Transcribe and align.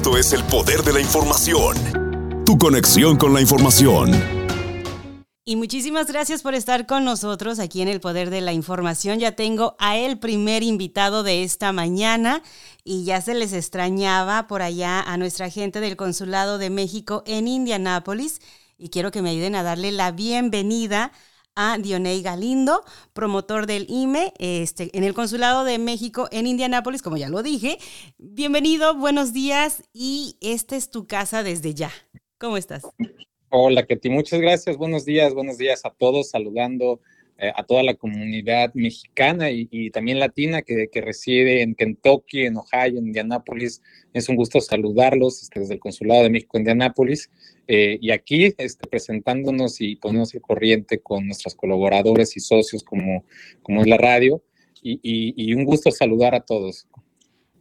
Esto 0.00 0.16
es 0.16 0.32
el 0.32 0.42
poder 0.44 0.82
de 0.82 0.94
la 0.94 1.00
información. 1.00 1.76
Tu 2.46 2.56
conexión 2.56 3.18
con 3.18 3.34
la 3.34 3.42
información. 3.42 4.10
Y 5.44 5.56
muchísimas 5.56 6.06
gracias 6.06 6.40
por 6.40 6.54
estar 6.54 6.86
con 6.86 7.04
nosotros 7.04 7.58
aquí 7.58 7.82
en 7.82 7.88
el 7.88 8.00
Poder 8.00 8.30
de 8.30 8.40
la 8.40 8.54
Información. 8.54 9.18
Ya 9.18 9.32
tengo 9.32 9.76
a 9.78 9.98
el 9.98 10.18
primer 10.18 10.62
invitado 10.62 11.22
de 11.22 11.42
esta 11.42 11.72
mañana 11.72 12.42
y 12.82 13.04
ya 13.04 13.20
se 13.20 13.34
les 13.34 13.52
extrañaba 13.52 14.46
por 14.46 14.62
allá 14.62 15.02
a 15.02 15.18
nuestra 15.18 15.50
gente 15.50 15.80
del 15.80 15.98
Consulado 15.98 16.56
de 16.56 16.70
México 16.70 17.22
en 17.26 17.46
Indianápolis 17.46 18.40
y 18.78 18.88
quiero 18.88 19.10
que 19.10 19.20
me 19.20 19.28
ayuden 19.28 19.54
a 19.54 19.62
darle 19.62 19.92
la 19.92 20.12
bienvenida 20.12 21.12
a 21.54 21.78
Dionei 21.78 22.22
Galindo, 22.22 22.82
promotor 23.12 23.66
del 23.66 23.86
IME 23.88 24.32
este, 24.38 24.96
en 24.96 25.04
el 25.04 25.14
Consulado 25.14 25.64
de 25.64 25.78
México 25.78 26.28
en 26.32 26.46
Indianápolis, 26.46 27.02
como 27.02 27.16
ya 27.16 27.28
lo 27.28 27.42
dije. 27.42 27.78
Bienvenido, 28.18 28.94
buenos 28.94 29.32
días 29.32 29.82
y 29.92 30.36
esta 30.40 30.76
es 30.76 30.90
tu 30.90 31.06
casa 31.06 31.42
desde 31.42 31.74
ya. 31.74 31.90
¿Cómo 32.38 32.56
estás? 32.56 32.82
Hola, 33.50 33.84
Ketty, 33.84 34.10
muchas 34.10 34.40
gracias. 34.40 34.76
Buenos 34.76 35.04
días, 35.04 35.34
buenos 35.34 35.58
días 35.58 35.84
a 35.84 35.90
todos, 35.90 36.30
saludando 36.30 37.00
eh, 37.42 37.50
a 37.56 37.64
toda 37.64 37.82
la 37.82 37.94
comunidad 37.94 38.70
mexicana 38.74 39.50
y, 39.50 39.90
también 39.90 40.18
latina 40.18 40.60
que, 40.60 40.90
reside 41.00 41.62
en 41.62 41.74
Kentucky, 41.74 42.42
en 42.42 42.58
Ohio, 42.58 42.98
en 42.98 43.06
Indianápolis. 43.06 43.80
Es 44.12 44.28
un 44.28 44.36
gusto 44.36 44.60
saludarlos 44.60 45.42
este, 45.42 45.60
desde 45.60 45.74
el 45.74 45.80
Consulado 45.80 46.22
de 46.22 46.28
México 46.28 46.58
en 46.58 46.62
Indianápolis 46.62 47.30
eh, 47.66 47.96
y 47.98 48.10
aquí 48.10 48.54
este, 48.58 48.86
presentándonos 48.88 49.80
y 49.80 49.96
poniéndonos 49.96 50.34
al 50.34 50.42
corriente 50.42 51.00
con 51.00 51.26
nuestros 51.26 51.54
colaboradores 51.54 52.36
y 52.36 52.40
socios 52.40 52.84
como, 52.84 53.24
como 53.62 53.80
es 53.80 53.86
la 53.86 53.96
radio. 53.96 54.42
y 54.82 55.54
un 55.54 55.64
gusto 55.64 55.90
saludar 55.90 56.34
a 56.34 56.40
todos. 56.40 56.86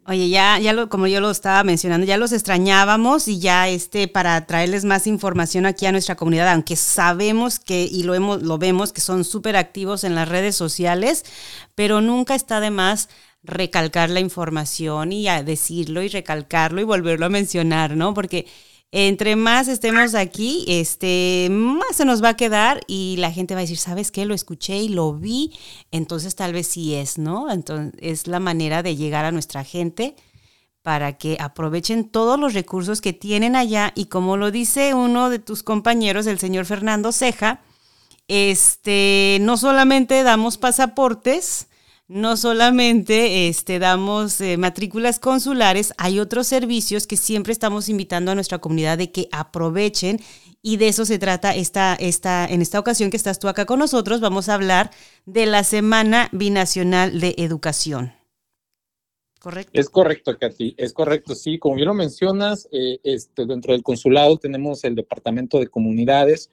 Oye, 0.09 0.27
ya, 0.27 0.57
ya 0.57 0.73
lo, 0.73 0.89
como 0.89 1.05
yo 1.05 1.21
lo 1.21 1.29
estaba 1.29 1.63
mencionando, 1.63 2.03
ya 2.07 2.17
los 2.17 2.31
extrañábamos 2.31 3.27
y 3.27 3.37
ya 3.37 3.69
este, 3.69 4.07
para 4.07 4.43
traerles 4.47 4.83
más 4.83 5.05
información 5.05 5.67
aquí 5.67 5.85
a 5.85 5.91
nuestra 5.91 6.15
comunidad, 6.15 6.51
aunque 6.51 6.75
sabemos 6.77 7.59
que, 7.59 7.83
y 7.83 8.01
lo, 8.01 8.15
hemos, 8.15 8.41
lo 8.41 8.57
vemos, 8.57 8.91
que 8.91 9.01
son 9.01 9.23
súper 9.23 9.55
activos 9.55 10.03
en 10.03 10.15
las 10.15 10.27
redes 10.27 10.55
sociales, 10.55 11.25
pero 11.75 12.01
nunca 12.01 12.33
está 12.33 12.59
de 12.59 12.71
más 12.71 13.07
recalcar 13.43 14.09
la 14.09 14.19
información 14.19 15.11
y 15.11 15.27
decirlo 15.43 16.01
y 16.01 16.07
recalcarlo 16.07 16.81
y 16.81 16.85
volverlo 16.85 17.27
a 17.27 17.29
mencionar, 17.29 17.95
¿no? 17.95 18.15
Porque 18.15 18.47
entre 18.91 19.35
más 19.35 19.67
estemos 19.67 20.15
aquí, 20.15 20.65
este, 20.67 21.47
más 21.51 21.95
se 21.95 22.05
nos 22.05 22.23
va 22.23 22.29
a 22.29 22.37
quedar 22.37 22.81
y 22.87 23.17
la 23.17 23.31
gente 23.31 23.53
va 23.53 23.59
a 23.59 23.61
decir, 23.61 23.77
¿sabes 23.77 24.11
qué? 24.11 24.25
Lo 24.25 24.33
escuché 24.33 24.77
y 24.77 24.89
lo 24.89 25.13
vi, 25.13 25.53
entonces 25.91 26.35
tal 26.35 26.53
vez 26.53 26.67
sí 26.67 26.95
es, 26.95 27.17
¿no? 27.17 27.51
Entonces 27.51 27.93
es 28.01 28.27
la 28.27 28.39
manera 28.39 28.81
de 28.81 28.95
llegar 28.95 29.25
a 29.25 29.31
nuestra 29.31 29.63
gente 29.63 30.15
para 30.81 31.17
que 31.17 31.37
aprovechen 31.39 32.09
todos 32.09 32.39
los 32.39 32.53
recursos 32.53 32.99
que 32.99 33.13
tienen 33.13 33.55
allá 33.55 33.91
y 33.95 34.05
como 34.05 34.37
lo 34.37 34.49
dice 34.49 34.95
uno 34.95 35.29
de 35.29 35.39
tus 35.39 35.61
compañeros, 35.61 36.25
el 36.25 36.39
señor 36.39 36.65
Fernando 36.65 37.11
Ceja, 37.11 37.61
este, 38.27 39.37
no 39.41 39.57
solamente 39.57 40.23
damos 40.23 40.57
pasaportes, 40.57 41.68
no 42.09 42.37
solamente 42.37 43.47
este, 43.47 43.77
damos 43.77 44.41
eh, 44.41 44.57
matrículas 44.57 45.19
consulares, 45.19 45.93
hay 45.97 46.19
otros 46.19 46.47
servicios 46.47 47.05
que 47.05 47.15
siempre 47.15 47.53
estamos 47.53 47.87
invitando 47.87 48.31
a 48.31 48.35
nuestra 48.35 48.57
comunidad 48.57 48.97
de 48.97 49.11
que 49.11 49.29
aprovechen 49.31 50.19
y 50.63 50.77
de 50.77 50.87
eso 50.87 51.05
se 51.05 51.19
trata 51.19 51.55
esta, 51.55 51.95
esta, 51.95 52.47
en 52.47 52.63
esta 52.63 52.79
ocasión 52.79 53.11
que 53.11 53.17
estás 53.17 53.37
tú 53.37 53.47
acá 53.47 53.67
con 53.67 53.77
nosotros, 53.77 54.21
vamos 54.21 54.49
a 54.49 54.55
hablar 54.55 54.89
de 55.27 55.45
la 55.45 55.63
Semana 55.63 56.29
Binacional 56.31 57.19
de 57.19 57.35
Educación. 57.37 58.11
¿Correcto? 59.39 59.71
Es 59.73 59.89
correcto, 59.89 60.37
Katy, 60.37 60.75
es 60.77 60.91
correcto, 60.91 61.33
sí. 61.33 61.59
Como 61.59 61.75
bien 61.75 61.87
lo 61.87 61.93
mencionas, 61.93 62.67
eh, 62.73 62.99
este, 63.03 63.45
dentro 63.45 63.71
del 63.71 63.83
consulado 63.83 64.37
tenemos 64.37 64.83
el 64.83 64.95
Departamento 64.95 65.59
de 65.59 65.67
Comunidades, 65.67 66.49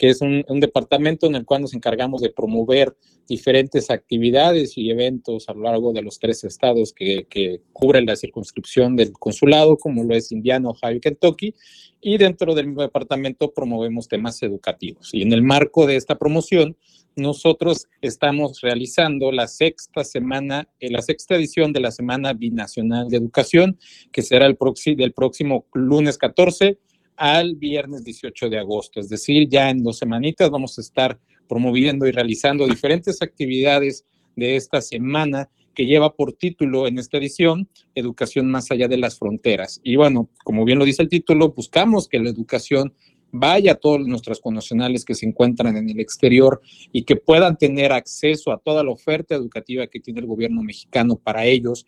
que 0.00 0.08
es 0.08 0.22
un, 0.22 0.42
departamento 0.60 1.26
en 1.26 1.34
el 1.34 1.44
cual 1.44 1.60
nos 1.60 1.74
encargamos 1.74 2.22
de 2.22 2.30
promover 2.30 2.96
diferentes 3.28 3.90
actividades 3.90 4.78
y 4.78 4.90
eventos 4.90 5.46
a 5.50 5.52
lo 5.52 5.64
largo 5.64 5.92
de 5.92 6.00
los 6.00 6.18
tres 6.18 6.42
estados 6.42 6.94
que, 6.94 7.60
cubren 7.74 8.06
la 8.06 8.16
circunscripción 8.16 8.96
del 8.96 9.12
consulado, 9.12 9.76
como 9.76 10.02
lo 10.02 10.14
es 10.14 10.32
Indiana, 10.32 10.70
Ohio 10.70 10.96
y 10.96 11.00
Kentucky, 11.00 11.54
y 12.00 12.16
dentro 12.16 12.54
del 12.54 12.68
mismo 12.68 12.80
departamento 12.80 13.52
promovemos 13.52 14.08
temas 14.08 14.42
educativos. 14.42 15.10
Y 15.12 15.20
en 15.20 15.34
el 15.34 15.42
marco 15.42 15.86
de 15.86 15.96
esta 15.96 16.16
promoción, 16.16 16.78
nosotros 17.14 17.86
estamos 18.00 18.62
realizando 18.62 19.30
la 19.32 19.48
sexta 19.48 20.02
semana, 20.02 20.66
eh, 20.80 20.90
la 20.90 21.02
sexta 21.02 21.34
edición 21.34 21.74
de 21.74 21.80
la 21.80 21.90
Semana 21.90 22.32
Binacional 22.32 23.10
de 23.10 23.18
Educación, 23.18 23.78
que 24.12 24.22
será 24.22 24.46
el 24.46 24.56
del 24.96 25.12
próximo 25.12 25.66
lunes 25.74 26.16
14 26.16 26.78
al 27.20 27.54
viernes 27.54 28.02
18 28.02 28.48
de 28.48 28.58
agosto. 28.58 28.98
Es 28.98 29.10
decir, 29.10 29.46
ya 29.46 29.68
en 29.68 29.82
dos 29.82 29.98
semanitas 29.98 30.48
vamos 30.48 30.78
a 30.78 30.80
estar 30.80 31.20
promoviendo 31.46 32.06
y 32.06 32.12
realizando 32.12 32.66
diferentes 32.66 33.20
actividades 33.20 34.06
de 34.36 34.56
esta 34.56 34.80
semana 34.80 35.50
que 35.74 35.84
lleva 35.84 36.14
por 36.14 36.32
título 36.32 36.86
en 36.86 36.98
esta 36.98 37.18
edición 37.18 37.68
Educación 37.94 38.50
más 38.50 38.70
allá 38.70 38.88
de 38.88 38.96
las 38.96 39.18
fronteras. 39.18 39.82
Y 39.84 39.96
bueno, 39.96 40.30
como 40.44 40.64
bien 40.64 40.78
lo 40.78 40.86
dice 40.86 41.02
el 41.02 41.10
título, 41.10 41.52
buscamos 41.52 42.08
que 42.08 42.18
la 42.18 42.30
educación 42.30 42.94
vaya 43.32 43.72
a 43.72 43.74
todos 43.74 44.00
nuestros 44.00 44.40
connacionales 44.40 45.04
que 45.04 45.14
se 45.14 45.26
encuentran 45.26 45.76
en 45.76 45.90
el 45.90 46.00
exterior 46.00 46.62
y 46.90 47.02
que 47.04 47.16
puedan 47.16 47.58
tener 47.58 47.92
acceso 47.92 48.50
a 48.50 48.58
toda 48.58 48.82
la 48.82 48.92
oferta 48.92 49.34
educativa 49.34 49.86
que 49.88 50.00
tiene 50.00 50.20
el 50.20 50.26
gobierno 50.26 50.62
mexicano 50.62 51.16
para 51.16 51.44
ellos, 51.44 51.84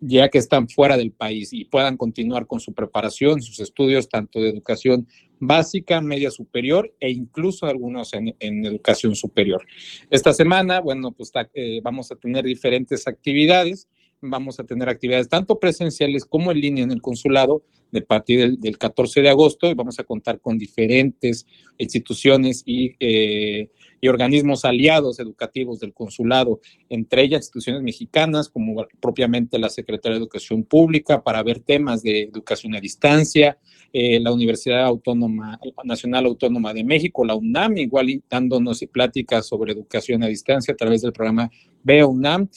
ya 0.00 0.28
que 0.28 0.38
están 0.38 0.68
fuera 0.68 0.96
del 0.96 1.12
país 1.12 1.52
y 1.52 1.64
puedan 1.64 1.96
continuar 1.96 2.46
con 2.46 2.60
su 2.60 2.72
preparación, 2.72 3.42
sus 3.42 3.60
estudios, 3.60 4.08
tanto 4.08 4.40
de 4.40 4.50
educación 4.50 5.06
básica, 5.38 6.00
media 6.00 6.30
superior 6.30 6.94
e 7.00 7.10
incluso 7.10 7.66
algunos 7.66 8.12
en, 8.14 8.34
educación 8.40 9.14
superior. 9.14 9.64
Esta 10.10 10.32
semana, 10.32 10.80
bueno, 10.80 11.12
pues 11.12 11.30
eh, 11.54 11.80
vamos 11.82 12.10
a 12.10 12.16
tener 12.16 12.44
diferentes 12.44 13.06
actividades 13.06 13.88
vamos 14.30 14.60
a 14.60 14.64
tener 14.64 14.88
actividades 14.88 15.28
tanto 15.28 15.58
presenciales 15.58 16.24
como 16.24 16.50
en 16.52 16.60
línea 16.60 16.84
en 16.84 16.92
el 16.92 17.02
consulado 17.02 17.62
de 17.90 18.02
partir 18.02 18.58
del, 18.58 18.78
14 18.78 19.22
de 19.22 19.28
agosto 19.28 19.70
y 19.70 19.74
vamos 19.74 19.98
a 19.98 20.04
contar 20.04 20.40
con 20.40 20.58
diferentes 20.58 21.46
instituciones 21.78 22.62
y, 22.66 22.94
eh, 23.00 23.70
y, 24.00 24.08
organismos 24.08 24.64
aliados 24.64 25.18
educativos 25.20 25.80
del 25.80 25.92
consulado, 25.92 26.60
entre 26.88 27.22
ellas 27.22 27.42
instituciones 27.42 27.82
mexicanas 27.82 28.48
como 28.48 28.84
propiamente 29.00 29.58
la 29.58 29.68
Secretaría 29.68 30.18
de 30.18 30.22
Educación 30.22 30.64
Pública 30.64 31.22
para 31.22 31.42
ver 31.42 31.60
temas 31.60 32.02
de 32.02 32.22
educación 32.22 32.74
a 32.74 32.80
distancia, 32.80 33.58
eh, 33.92 34.20
la 34.20 34.32
Universidad 34.32 34.84
Autónoma 34.84 35.58
Nacional 35.84 36.26
Autónoma 36.26 36.74
de 36.74 36.84
México, 36.84 37.24
la 37.24 37.34
UNAM, 37.34 37.78
igual 37.78 38.22
dándonos 38.28 38.84
pláticas 38.92 39.46
sobre 39.46 39.72
educación 39.72 40.22
a 40.22 40.26
distancia 40.26 40.74
a 40.74 40.76
través 40.76 41.02
del 41.02 41.12
programa 41.12 41.50
BEUNAM 41.82 42.48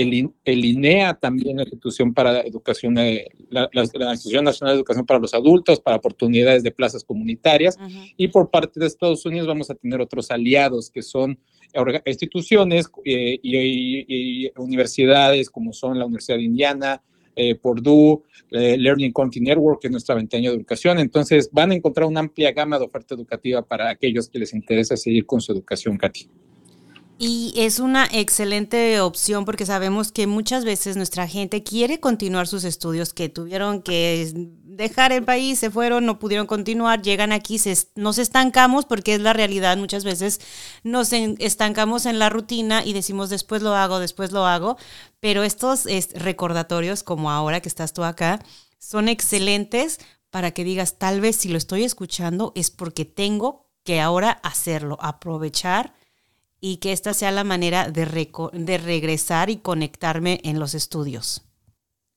el, 0.00 0.30
el, 0.44 0.64
INEA 0.64 1.14
también, 1.14 1.56
la 1.56 1.62
institución 1.62 2.12
para 2.12 2.40
educación, 2.40 2.98
eh, 2.98 3.28
la, 3.50 3.68
Institución 3.74 4.44
Nacional 4.44 4.74
de 4.74 4.78
Educación 4.78 5.06
para 5.06 5.20
los 5.20 5.34
Adultos, 5.34 5.80
para 5.80 5.96
oportunidades 5.96 6.62
de 6.62 6.70
plazas 6.70 7.04
comunitarias, 7.04 7.78
y 8.16 8.28
por 8.28 8.50
parte 8.50 8.80
de 8.80 8.86
Estados 8.86 9.24
Unidos 9.26 9.46
vamos 9.46 9.70
a 9.70 9.74
tener 9.74 10.00
otros 10.00 10.30
aliados 10.30 10.90
que 10.90 11.02
son 11.02 11.38
instituciones 12.06 12.86
eh, 13.04 13.38
y, 13.42 14.50
universidades 14.56 15.50
como 15.50 15.72
son 15.72 15.98
la 15.98 16.06
Universidad 16.06 16.38
de 16.38 16.44
Indiana, 16.44 17.02
eh, 17.34 17.54
Purdue, 17.54 18.22
Learning 18.50 19.12
Country 19.12 19.42
Network, 19.42 19.80
que 19.80 19.88
es 19.88 19.92
nuestra 19.92 20.14
ventana 20.14 20.48
de 20.48 20.56
educación. 20.56 20.98
Entonces 20.98 21.50
van 21.52 21.70
a 21.70 21.74
encontrar 21.74 22.06
una 22.06 22.20
amplia 22.20 22.52
gama 22.52 22.78
de 22.78 22.86
oferta 22.86 23.14
educativa 23.14 23.62
para 23.62 23.90
aquellos 23.90 24.28
que 24.28 24.38
les 24.38 24.54
interesa 24.54 24.96
seguir 24.96 25.26
con 25.26 25.40
su 25.40 25.52
educación, 25.52 25.98
Katy. 25.98 26.30
Y 27.18 27.54
es 27.56 27.78
una 27.78 28.06
excelente 28.12 29.00
opción 29.00 29.46
porque 29.46 29.64
sabemos 29.64 30.12
que 30.12 30.26
muchas 30.26 30.66
veces 30.66 30.98
nuestra 30.98 31.26
gente 31.26 31.62
quiere 31.62 31.98
continuar 31.98 32.46
sus 32.46 32.64
estudios, 32.64 33.14
que 33.14 33.30
tuvieron 33.30 33.80
que 33.80 34.30
dejar 34.64 35.12
el 35.12 35.24
país, 35.24 35.58
se 35.58 35.70
fueron, 35.70 36.04
no 36.04 36.18
pudieron 36.18 36.46
continuar, 36.46 37.00
llegan 37.00 37.32
aquí, 37.32 37.58
se, 37.58 37.74
nos 37.94 38.18
estancamos 38.18 38.84
porque 38.84 39.14
es 39.14 39.22
la 39.22 39.32
realidad, 39.32 39.78
muchas 39.78 40.04
veces 40.04 40.42
nos 40.82 41.10
estancamos 41.14 42.04
en 42.04 42.18
la 42.18 42.28
rutina 42.28 42.84
y 42.84 42.92
decimos 42.92 43.30
después 43.30 43.62
lo 43.62 43.74
hago, 43.74 43.98
después 43.98 44.32
lo 44.32 44.44
hago, 44.44 44.76
pero 45.18 45.42
estos 45.42 45.84
recordatorios 46.14 47.02
como 47.02 47.30
ahora 47.30 47.60
que 47.60 47.70
estás 47.70 47.94
tú 47.94 48.04
acá 48.04 48.40
son 48.78 49.08
excelentes 49.08 50.00
para 50.28 50.50
que 50.50 50.64
digas, 50.64 50.98
tal 50.98 51.22
vez 51.22 51.36
si 51.36 51.48
lo 51.48 51.56
estoy 51.56 51.84
escuchando 51.84 52.52
es 52.54 52.70
porque 52.70 53.06
tengo 53.06 53.70
que 53.84 54.02
ahora 54.02 54.32
hacerlo, 54.42 54.98
aprovechar 55.00 55.94
y 56.68 56.78
que 56.78 56.90
esta 56.90 57.14
sea 57.14 57.30
la 57.30 57.44
manera 57.44 57.90
de, 57.90 58.06
de 58.52 58.78
regresar 58.78 59.50
y 59.50 59.58
conectarme 59.58 60.40
en 60.42 60.58
los 60.58 60.74
estudios. 60.74 61.46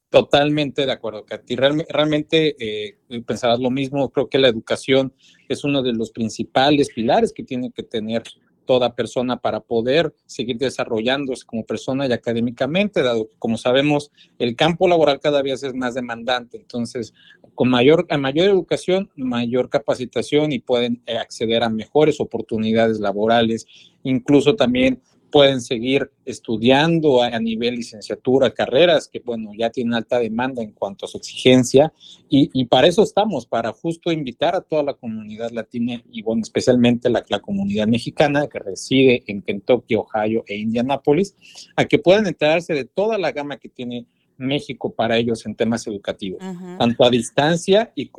Totalmente 0.09 0.87
de 0.87 0.91
acuerdo, 0.91 1.23
Katy. 1.23 1.55
realmente 1.55 2.55
eh, 2.59 2.97
pensabas 3.27 3.59
lo 3.59 3.69
mismo. 3.69 4.09
Creo 4.09 4.27
que 4.27 4.39
la 4.39 4.47
educación 4.47 5.13
es 5.47 5.63
uno 5.63 5.83
de 5.83 5.93
los 5.93 6.09
principales 6.09 6.89
pilares 6.89 7.31
que 7.31 7.43
tiene 7.43 7.71
que 7.71 7.83
tener 7.83 8.23
toda 8.69 8.93
persona 8.93 9.37
para 9.37 9.61
poder 9.61 10.13
seguir 10.27 10.59
desarrollándose 10.59 11.43
como 11.43 11.65
persona 11.65 12.05
y 12.05 12.11
académicamente, 12.11 13.01
dado 13.01 13.27
que, 13.27 13.35
como 13.39 13.57
sabemos, 13.57 14.11
el 14.37 14.55
campo 14.55 14.87
laboral 14.87 15.19
cada 15.19 15.41
vez 15.41 15.63
es 15.63 15.73
más 15.73 15.95
demandante. 15.95 16.57
Entonces, 16.57 17.15
con 17.55 17.67
mayor, 17.67 18.05
mayor 18.19 18.47
educación, 18.47 19.09
mayor 19.15 19.71
capacitación 19.71 20.51
y 20.51 20.59
pueden 20.59 21.01
acceder 21.19 21.63
a 21.63 21.69
mejores 21.69 22.19
oportunidades 22.19 22.99
laborales, 22.99 23.65
incluso 24.03 24.55
también 24.55 25.01
pueden 25.31 25.61
seguir 25.61 26.11
estudiando 26.25 27.21
a, 27.23 27.39
nivel 27.39 27.75
licenciatura, 27.75 28.51
carreras 28.51 29.07
que, 29.07 29.19
bueno, 29.19 29.51
ya 29.57 29.69
tienen 29.69 29.93
alta 29.93 30.19
demanda 30.19 30.61
en 30.61 30.71
cuanto 30.71 31.05
a 31.05 31.09
su 31.09 31.17
exigencia. 31.17 31.93
Y, 32.29 32.65
para 32.65 32.87
eso 32.87 33.03
estamos, 33.03 33.45
para 33.45 33.71
justo 33.71 34.11
invitar 34.11 34.55
a 34.55 34.61
toda 34.61 34.83
la 34.83 34.93
comunidad 34.93 35.51
latina 35.51 36.01
y, 36.11 36.21
bueno, 36.21 36.41
especialmente 36.41 37.09
la, 37.09 37.23
comunidad 37.41 37.87
mexicana 37.87 38.47
que 38.47 38.59
reside 38.59 39.23
en 39.27 39.41
Kentucky, 39.41 39.95
Ohio 39.95 40.43
e 40.47 40.57
Indianápolis, 40.57 41.35
a 41.75 41.85
que 41.85 41.99
puedan 41.99 42.27
enterarse 42.27 42.73
de 42.73 42.85
toda 42.85 43.17
la 43.17 43.31
gama 43.31 43.57
que 43.57 43.69
tiene 43.69 44.05
México 44.39 44.93
para 44.93 45.17
ellos 45.17 45.45
en 45.45 45.55
temas 45.55 45.85
educativos, 45.87 46.39
tanto 46.77 47.03
a 47.03 47.09
distancia 47.09 47.91
y, 47.95 48.09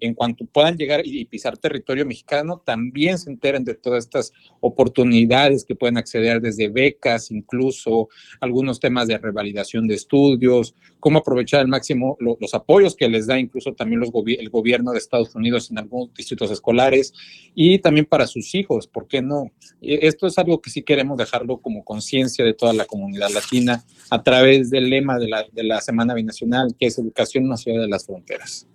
en, 0.00 0.14
cuanto 0.14 0.44
puedan 0.46 0.76
llegar 0.76 1.02
y, 1.04 1.24
pisar 1.26 1.56
territorio 1.56 2.06
mexicano, 2.06 2.62
también 2.64 3.18
se 3.18 3.30
enteren 3.30 3.64
de 3.64 3.74
todas 3.74 4.04
estas 4.04 4.32
oportunidades 4.60 5.64
que 5.64 5.74
pueden 5.74 5.96
acceder 5.96 6.40
desde 6.40 6.68
becas, 6.68 7.30
incluso 7.30 8.08
algunos 8.40 8.80
temas 8.80 9.08
de 9.08 9.18
revalidación 9.18 9.86
de 9.86 9.94
estudios, 9.94 10.74
cómo 11.00 11.18
aprovechar 11.18 11.60
al 11.60 11.68
máximo 11.68 12.16
los 12.18 12.54
apoyos 12.54 12.96
que 12.96 13.08
les 13.08 13.26
da 13.26 13.38
incluso 13.38 13.74
también 13.74 14.00
los 14.00 14.10
el 14.38 14.50
gobierno 14.50 14.92
de 14.92 14.98
Estados 14.98 15.34
Unidos 15.34 15.70
en 15.70 15.78
algunos 15.78 16.12
distritos 16.14 16.50
escolares 16.50 17.12
y 17.54 17.78
también 17.78 18.06
para 18.06 18.26
sus 18.26 18.54
hijos, 18.54 18.86
¿por 18.86 19.06
qué 19.06 19.22
no? 19.22 19.52
Esto 19.80 20.26
es 20.26 20.38
algo 20.38 20.60
que 20.60 20.70
sí 20.70 20.82
queremos 20.82 21.18
dejarlo 21.18 21.58
como 21.58 21.84
conciencia 21.84 22.44
de 22.44 22.54
toda 22.54 22.72
la 22.72 22.86
comunidad 22.86 23.30
latina 23.30 23.84
a 24.10 24.22
través 24.22 24.70
del 24.70 24.90
lema 24.90 25.18
de 25.18 25.28
la, 25.28 25.46
de 25.52 25.62
la 25.66 25.80
Semana 25.80 26.14
Binacional, 26.14 26.74
que 26.78 26.86
es 26.86 26.98
Educación 26.98 27.46
más 27.46 27.66
allá 27.66 27.80
de 27.80 27.88
las 27.88 28.06
fronteras. 28.06 28.66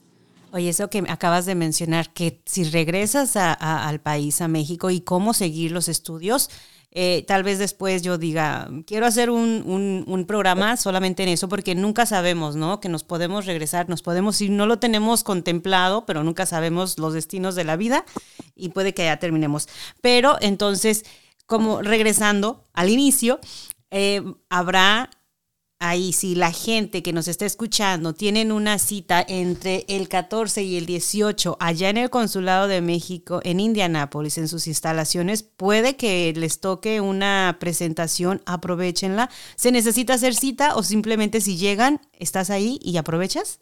Oye, 0.54 0.70
eso 0.70 0.90
que 0.90 1.04
acabas 1.08 1.46
de 1.46 1.56
mencionar, 1.56 2.12
que 2.14 2.42
si 2.46 2.66
regresas 2.66 3.38
al 3.38 4.02
país, 4.02 4.42
a 4.42 4.50
México, 4.50 4.90
y 4.90 5.00
cómo 5.00 5.34
seguir 5.34 5.72
los 5.72 5.88
estudios, 5.88 6.50
eh, 6.94 7.24
tal 7.26 7.44
vez 7.44 7.58
después 7.58 8.02
yo 8.02 8.18
diga, 8.18 8.70
quiero 8.86 9.06
hacer 9.06 9.30
un, 9.30 10.04
un, 10.06 10.26
programa 10.26 10.76
solamente 10.76 11.24
en 11.24 11.30
eso, 11.30 11.48
porque 11.48 11.74
nunca 11.74 12.06
sabemos, 12.06 12.58
¿no? 12.58 12.82
Que 12.82 12.90
nos 12.90 13.06
podemos 13.06 13.46
regresar, 13.46 13.88
nos 13.88 14.02
podemos 14.02 14.42
ir, 14.42 14.52
no 14.52 14.66
lo 14.66 14.78
tenemos 14.78 15.24
contemplado, 15.24 16.06
pero 16.06 16.22
nunca 16.22 16.46
sabemos 16.46 17.00
los 17.00 17.14
destinos 17.14 17.56
de 17.56 17.64
la 17.64 17.78
vida 17.78 18.04
y 18.54 18.70
puede 18.70 18.94
que 18.94 19.06
ya 19.06 19.18
terminemos. 19.20 19.70
Pero 20.02 20.36
entonces, 20.42 21.06
como 21.46 21.82
regresando 21.82 22.66
al 22.74 22.90
inicio, 22.90 23.40
eh, 23.90 24.22
habrá 24.50 25.10
ahí 25.82 26.14
si 26.14 26.36
la 26.36 26.52
gente 26.52 27.04
que 27.04 27.12
nos 27.12 27.28
está 27.28 27.46
escuchando 27.46 28.14
tienen 28.14 28.52
una 28.52 28.78
cita 28.78 29.26
entre 29.28 29.84
el 29.90 30.08
14 30.08 30.64
y 30.64 30.78
el 30.78 30.86
18 30.86 31.58
allá 31.60 31.90
en 31.90 31.98
el 31.98 32.10
Consulado 32.10 32.68
de 32.68 32.82
México 32.82 33.42
en 33.44 33.60
Indianápolis, 33.60 34.38
en 34.38 34.48
sus 34.48 34.68
instalaciones, 34.68 35.44
puede 35.44 35.98
que 35.98 36.32
les 36.38 36.60
toque 36.60 37.02
una 37.02 37.58
presentación, 37.60 38.42
aprovechenla. 38.46 39.30
¿Se 39.56 39.72
necesita 39.72 40.14
hacer 40.14 40.36
cita 40.36 40.76
o 40.76 40.84
simplemente 40.84 41.42
si 41.42 41.58
llegan, 41.58 42.00
estás 42.14 42.50
ahí 42.52 42.80
y 42.82 42.98
aprovechas? 42.98 43.60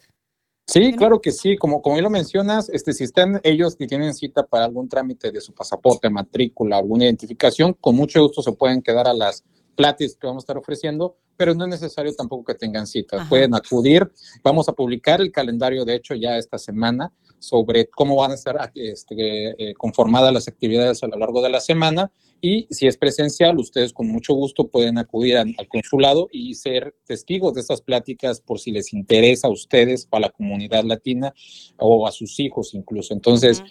Sí, 0.66 0.92
claro 0.92 1.20
que 1.20 1.32
sí, 1.32 1.56
como, 1.56 1.82
como 1.82 2.00
lo 2.00 2.10
mencionas, 2.10 2.68
este, 2.68 2.92
si 2.92 3.02
están 3.02 3.40
ellos 3.42 3.74
que 3.74 3.88
tienen 3.88 4.14
cita 4.14 4.46
para 4.46 4.66
algún 4.66 4.88
trámite 4.88 5.32
de 5.32 5.40
su 5.40 5.52
pasaporte, 5.52 6.08
matrícula, 6.10 6.76
alguna 6.76 7.06
identificación, 7.06 7.72
con 7.72 7.96
mucho 7.96 8.22
gusto 8.22 8.40
se 8.42 8.52
pueden 8.52 8.80
quedar 8.80 9.08
a 9.08 9.14
las 9.14 9.42
pláticas 9.74 10.16
que 10.16 10.26
vamos 10.26 10.42
a 10.42 10.44
estar 10.44 10.58
ofreciendo 10.58 11.16
pero 11.40 11.54
no 11.54 11.64
es 11.64 11.70
necesario 11.70 12.14
tampoco 12.14 12.44
que 12.44 12.54
tengan 12.54 12.86
citas. 12.86 13.26
Pueden 13.26 13.54
acudir. 13.54 14.06
Vamos 14.44 14.68
a 14.68 14.74
publicar 14.74 15.22
el 15.22 15.32
calendario, 15.32 15.86
de 15.86 15.94
hecho, 15.94 16.14
ya 16.14 16.36
esta 16.36 16.58
semana 16.58 17.14
sobre 17.38 17.86
cómo 17.88 18.16
van 18.16 18.32
a 18.32 18.34
estar 18.34 18.70
este, 18.74 19.70
eh, 19.70 19.72
conformadas 19.72 20.34
las 20.34 20.48
actividades 20.48 21.02
a 21.02 21.06
lo 21.06 21.16
largo 21.16 21.40
de 21.40 21.48
la 21.48 21.60
semana. 21.60 22.12
Y 22.42 22.66
si 22.68 22.86
es 22.86 22.98
presencial, 22.98 23.58
ustedes 23.58 23.94
con 23.94 24.08
mucho 24.08 24.34
gusto 24.34 24.68
pueden 24.68 24.98
acudir 24.98 25.38
al, 25.38 25.56
consulado 25.66 26.28
y 26.30 26.52
ser 26.56 26.94
testigos 27.06 27.54
de 27.54 27.62
estas 27.62 27.80
pláticas 27.80 28.42
por 28.42 28.60
si 28.60 28.70
les 28.70 28.92
interesa 28.92 29.48
a 29.48 29.50
ustedes 29.50 30.08
o 30.10 30.18
a 30.18 30.20
la 30.20 30.28
comunidad 30.28 30.84
latina 30.84 31.32
o 31.78 32.06
a 32.06 32.12
sus 32.12 32.38
hijos 32.38 32.74
incluso. 32.74 33.14
Entonces, 33.14 33.62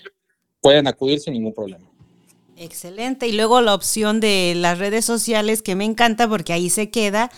pueden 0.59 0.87
acudir 0.87 1.19
sin 1.19 1.33
ningún 1.33 1.53
problema. 1.53 1.87
Excelente. 2.57 3.27
Y 3.27 3.33
luego 3.33 3.61
la 3.61 3.75
opción 3.75 4.19
de 4.19 4.53
las 4.55 4.79
redes 4.79 5.05
sociales 5.05 5.61
que 5.61 5.75
me 5.75 5.85
encanta 5.85 6.27
porque 6.27 6.51
ahí 6.51 6.71
se 6.71 6.89
queda 6.89 7.29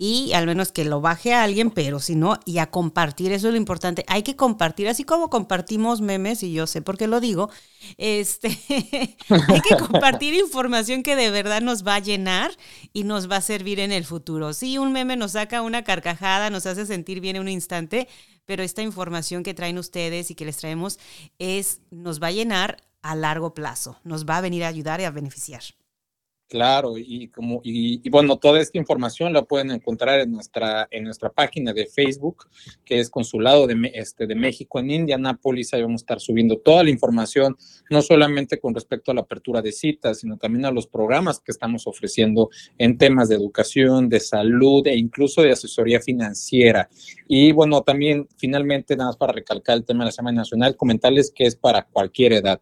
y 0.00 0.32
al 0.32 0.46
menos 0.46 0.70
que 0.70 0.84
lo 0.84 1.00
baje 1.00 1.34
a 1.34 1.42
alguien, 1.42 1.72
pero 1.72 1.98
si 1.98 2.14
no, 2.14 2.38
y 2.44 2.58
a 2.58 2.70
compartir, 2.70 3.32
eso 3.32 3.48
es 3.48 3.52
lo 3.52 3.58
importante. 3.58 4.04
Hay 4.06 4.22
que 4.22 4.36
compartir, 4.36 4.88
así 4.88 5.02
como 5.02 5.28
compartimos 5.28 6.00
memes, 6.00 6.44
y 6.44 6.52
yo 6.52 6.68
sé 6.68 6.82
por 6.82 6.96
qué 6.96 7.08
lo 7.08 7.20
digo, 7.20 7.50
este, 7.96 8.48
hay 9.48 9.60
que 9.60 9.76
compartir 9.76 10.34
información 10.34 11.02
que 11.02 11.16
de 11.16 11.30
verdad 11.30 11.62
nos 11.62 11.84
va 11.84 11.96
a 11.96 11.98
llenar 11.98 12.52
y 12.92 13.02
nos 13.02 13.28
va 13.28 13.36
a 13.36 13.40
servir 13.40 13.80
en 13.80 13.90
el 13.90 14.04
futuro. 14.04 14.52
Sí, 14.52 14.78
un 14.78 14.92
meme 14.92 15.16
nos 15.16 15.32
saca 15.32 15.62
una 15.62 15.82
carcajada, 15.82 16.48
nos 16.48 16.66
hace 16.66 16.86
sentir 16.86 17.20
bien 17.20 17.34
en 17.34 17.42
un 17.42 17.48
instante, 17.48 18.06
pero 18.44 18.62
esta 18.62 18.82
información 18.82 19.42
que 19.42 19.52
traen 19.52 19.78
ustedes 19.78 20.30
y 20.30 20.36
que 20.36 20.44
les 20.44 20.58
traemos 20.58 21.00
es, 21.40 21.80
nos 21.90 22.22
va 22.22 22.28
a 22.28 22.32
llenar 22.32 22.84
a 23.02 23.16
largo 23.16 23.52
plazo, 23.52 23.98
nos 24.04 24.26
va 24.26 24.36
a 24.36 24.42
venir 24.42 24.62
a 24.62 24.68
ayudar 24.68 25.00
y 25.00 25.04
a 25.04 25.10
beneficiar. 25.10 25.62
Claro, 26.48 26.96
y 26.96 27.28
como 27.28 27.60
y, 27.62 28.08
bueno, 28.08 28.38
toda 28.38 28.58
esta 28.58 28.78
información 28.78 29.34
la 29.34 29.42
pueden 29.42 29.70
encontrar 29.70 30.20
en 30.20 30.32
nuestra 30.32 30.88
en 30.90 31.04
nuestra 31.04 31.28
página 31.28 31.74
de 31.74 31.84
Facebook, 31.84 32.46
que 32.86 33.00
es 33.00 33.10
Consulado 33.10 33.66
de, 33.66 33.90
este, 33.92 34.26
de 34.26 34.34
México 34.34 34.78
en 34.78 34.90
Indianápolis. 34.90 35.74
Ahí 35.74 35.82
vamos 35.82 36.00
a 36.00 36.04
estar 36.04 36.20
subiendo 36.20 36.56
toda 36.56 36.84
la 36.84 36.88
información, 36.88 37.58
no 37.90 38.00
solamente 38.00 38.58
con 38.58 38.74
respecto 38.74 39.10
a 39.10 39.14
la 39.14 39.20
apertura 39.20 39.60
de 39.60 39.72
citas, 39.72 40.20
sino 40.20 40.38
también 40.38 40.64
a 40.64 40.70
los 40.70 40.86
programas 40.86 41.38
que 41.38 41.52
estamos 41.52 41.86
ofreciendo 41.86 42.48
en 42.78 42.96
temas 42.96 43.28
de 43.28 43.34
educación, 43.34 44.08
de 44.08 44.20
salud 44.20 44.86
e 44.86 44.96
incluso 44.96 45.42
de 45.42 45.52
asesoría 45.52 46.00
financiera. 46.00 46.88
Y 47.26 47.52
bueno, 47.52 47.82
también 47.82 48.26
finalmente, 48.38 48.96
nada 48.96 49.10
más 49.10 49.18
para 49.18 49.34
recalcar 49.34 49.76
el 49.76 49.84
tema 49.84 50.04
de 50.04 50.06
la 50.06 50.12
Semana 50.12 50.38
Nacional, 50.38 50.76
comentarles 50.76 51.30
que 51.30 51.44
es 51.44 51.56
para 51.56 51.82
cualquier 51.82 52.32
edad 52.32 52.58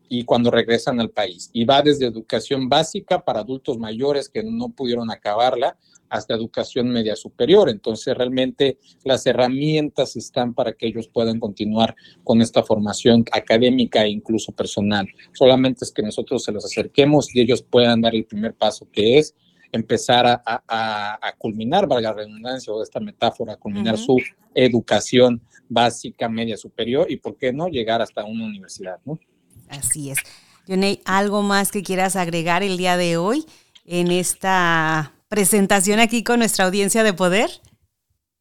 y 0.10 0.24
cuando 0.24 0.50
regresan 0.50 1.00
al 1.00 1.12
país. 1.12 1.52
Y 1.54 1.66
va 1.66 1.84
desde 1.84 2.08
educación 2.08 2.68
básica 2.68 3.24
para 3.24 3.42
adultos 3.42 3.78
mayores 3.78 4.28
que 4.28 4.42
no 4.44 4.70
pudieron 4.70 5.12
acabarla 5.12 5.78
hasta 6.10 6.34
educación 6.34 6.90
media 6.90 7.16
superior. 7.16 7.70
Entonces, 7.70 8.16
realmente 8.16 8.78
las 9.04 9.26
herramientas 9.26 10.16
están 10.16 10.54
para 10.54 10.74
que 10.74 10.88
ellos 10.88 11.08
puedan 11.08 11.40
continuar 11.40 11.96
con 12.24 12.42
esta 12.42 12.64
formación 12.64 13.26
académica 13.32 14.04
e 14.04 14.10
incluso 14.10 14.52
personal. 14.52 15.08
Solamente 15.34 15.86
es 15.86 15.92
que 15.92 16.02
nosotros 16.02 16.44
se 16.44 16.52
los 16.52 16.66
acerquemos 16.66 17.34
y 17.36 17.42
ellos 17.42 17.62
puedan 17.62 18.02
dar 18.02 18.16
el 18.16 18.26
primer 18.26 18.54
paso 18.54 18.88
que 18.92 19.18
es 19.18 19.36
empezar 19.72 20.42
a, 20.46 21.34
culminar, 21.38 21.88
valga 21.88 22.10
la 22.10 22.16
redundancia 22.16 22.72
o 22.72 22.82
esta 22.82 23.00
metáfora, 23.00 23.58
culminar 23.58 23.98
su 23.98 24.18
educación 24.54 25.42
básica, 25.68 26.30
media, 26.30 26.56
superior 26.56 27.12
y, 27.12 27.18
¿por 27.18 27.38
qué 27.38 27.52
no, 27.52 27.68
llegar 27.68 28.02
hasta 28.02 28.24
una 28.24 28.46
universidad, 28.46 29.00
¿no? 29.04 29.20
Así 29.68 30.12
es. 30.12 30.20
Yonei, 30.68 31.02
¿algo 31.06 31.42
más 31.42 31.72
que 31.72 31.84
quieras 31.84 32.16
agregar 32.16 32.64
el 32.64 32.78
día 32.78 32.98
de 32.98 33.18
hoy 33.18 33.46
en 33.86 34.12
esta 34.12 35.15
presentación 35.30 36.00
aquí 36.00 36.24
con 36.24 36.40
nuestra 36.40 36.66
audiencia 36.66 37.04
de 37.04 37.14
poder? 37.14 37.50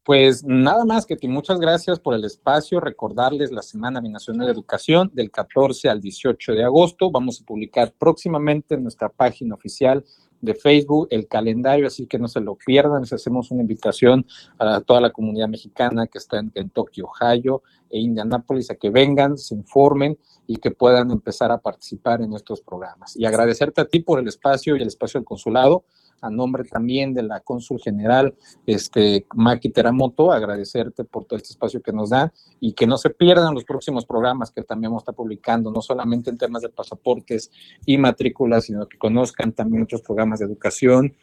Pues 0.05 0.45
nada 0.45 0.85
más 0.85 1.07
que 1.07 1.17
muchas 1.29 1.59
gracias 1.59 1.99
por 1.99 2.15
el 2.15 2.25
espacio. 2.25 2.79
Recordarles 2.79 3.51
la 3.51 3.63
Semana 3.63 4.03
Binacional 4.03 4.47
de 4.47 4.53
Educación 4.53 5.11
del 5.15 5.31
14 5.31 5.89
al 5.89 6.03
18 6.03 6.53
de 6.53 6.63
agosto. 6.63 7.11
Vamos 7.11 7.41
a 7.41 7.47
publicar 7.47 7.95
próximamente 7.99 8.75
en 8.75 8.83
nuestra 8.83 9.09
página 9.09 9.55
oficial 9.55 10.05
de 10.43 10.55
Facebook 10.55 11.09
el 11.11 11.27
calendario, 11.27 11.87
así 11.87 12.07
que 12.07 12.19
no 12.19 12.29
se 12.29 12.41
lo 12.41 12.55
pierdan. 12.55 13.01
Les 13.01 13.15
hacemos 13.15 13.51
una 13.51 13.63
invitación 13.63 14.27
a 14.59 14.83
toda 14.83 15.01
la 15.01 15.11
comunidad 15.11 15.49
mexicana 15.49 16.07
que 16.07 16.19
está 16.19 16.39
en 16.39 16.51
Kentucky, 16.51 17.01
Ohio 17.01 17.63
e 17.89 17.99
Indianápolis 17.99 18.71
a 18.71 18.75
que 18.75 18.91
vengan, 18.91 19.39
se 19.39 19.55
informen 19.55 20.19
y 20.47 20.57
que 20.57 20.71
puedan 20.71 21.11
empezar 21.13 21.51
a 21.51 21.63
participar 21.63 22.21
en 22.21 22.29
nuestros 22.29 22.61
programas. 22.61 23.17
Y 23.17 23.25
agradecerte 23.25 23.81
a 23.81 23.87
ti 23.87 24.01
por 24.01 24.19
el 24.19 24.29
espacio 24.29 24.77
y 24.77 24.83
el 24.83 24.89
espacio 24.89 25.19
del 25.19 25.25
consulado 25.25 25.87
a 26.25 26.31
nombre 26.31 26.65
también 26.65 27.13
de 27.13 27.23
la 27.23 27.41
cónsul 27.41 27.81
general, 27.81 28.35
este, 28.67 29.27
Maki 29.35 29.71
Teramoto, 29.71 30.33
agradecerte 30.33 31.05
por 31.05 31.25
todo 31.25 31.37
este 31.37 31.51
espacio 31.51 31.83
que 31.83 31.93
nos 31.93 32.11
da 32.11 32.33
y 32.61 32.73
que 32.73 32.87
no 32.87 32.97
se 32.97 33.11
pierdan 33.11 33.55
los 33.55 33.65
próximos 33.65 34.07
programas 34.07 34.51
que 34.51 34.63
también 34.63 34.91
vamos 34.91 35.03
a 35.03 35.05
estar 35.05 35.15
publicando, 35.15 35.71
no 35.71 35.83
solamente 35.83 36.31
en 36.31 36.39
temas 36.39 36.63
de 36.63 36.71
pasaportes 36.71 37.51
y 37.85 37.99
matrículas, 37.99 38.65
sino 38.65 38.89
que 38.89 38.99
conozcan 38.99 39.53
también 39.53 39.83
otros 39.83 40.03
programas 40.03 40.39
de 40.39 40.47
educación, 40.47 41.15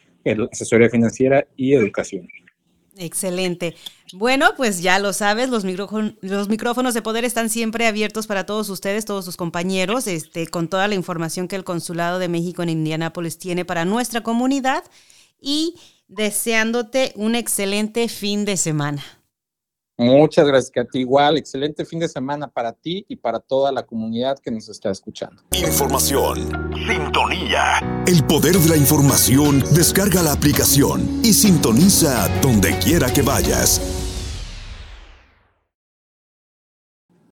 asesoría 0.50 0.88
financiera 0.88 1.46
y 1.56 1.74
educación. 1.74 2.28
Excelente. 2.96 3.74
Bueno, 4.12 4.50
pues 4.56 4.82
ya 4.82 4.98
lo 4.98 5.14
sabes, 5.14 5.48
los, 5.48 5.64
los 5.64 6.48
micrófonos 6.48 6.94
de 6.94 7.02
poder 7.02 7.24
están 7.24 7.48
siempre 7.48 7.86
abiertos 7.86 8.26
para 8.26 8.44
todos 8.44 8.68
ustedes, 8.68 9.06
todos 9.06 9.24
sus 9.24 9.38
compañeros, 9.38 10.06
este, 10.06 10.46
con 10.46 10.68
toda 10.68 10.88
la 10.88 10.94
información 10.94 11.48
que 11.48 11.56
el 11.56 11.64
Consulado 11.64 12.18
de 12.18 12.28
México 12.28 12.62
en 12.62 12.68
Indianápolis 12.68 13.38
tiene 13.38 13.64
para 13.64 13.86
nuestra 13.86 14.22
comunidad 14.22 14.84
y 15.40 15.76
deseándote 16.08 17.12
un 17.16 17.34
excelente 17.34 18.08
fin 18.08 18.44
de 18.44 18.58
semana. 18.58 19.02
Muchas 20.02 20.46
gracias, 20.46 20.70
Katy. 20.70 21.00
Igual, 21.00 21.36
excelente 21.36 21.84
fin 21.84 21.98
de 22.00 22.08
semana 22.08 22.48
para 22.48 22.72
ti 22.72 23.04
y 23.08 23.16
para 23.16 23.38
toda 23.38 23.70
la 23.72 23.84
comunidad 23.84 24.38
que 24.38 24.50
nos 24.50 24.68
está 24.68 24.90
escuchando. 24.90 25.42
Información. 25.52 26.72
Sintonía. 26.86 28.04
El 28.06 28.24
poder 28.24 28.56
de 28.56 28.68
la 28.68 28.76
información. 28.76 29.62
Descarga 29.74 30.22
la 30.22 30.32
aplicación 30.32 31.20
y 31.22 31.32
sintoniza 31.32 32.28
donde 32.40 32.76
quiera 32.78 33.12
que 33.12 33.22
vayas. 33.22 34.01